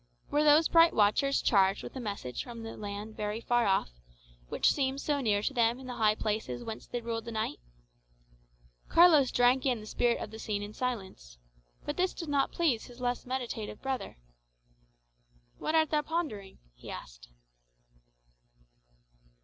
[0.31, 3.91] Were those bright watchers charged with a message from the land very far off,
[4.49, 7.59] which seemed so near to them in the high places whence they ruled the night?
[8.89, 11.37] Carlos drank in the spirit of the scene in silence.
[11.85, 14.17] But this did not please his less meditative brother.
[15.59, 17.29] "What art thou pondering?" he asked.